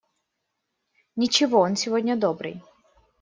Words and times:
Ничего, 1.15 1.59
он 1.59 1.75
сегодня 1.75 2.15
добрый. 2.15 2.63